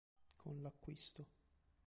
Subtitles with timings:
[0.41, 1.23] Con l'acquisto.